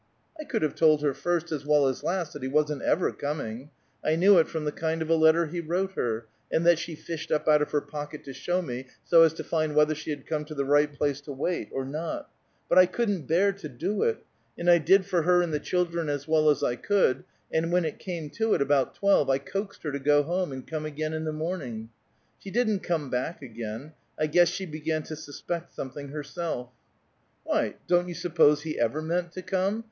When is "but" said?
12.67-12.79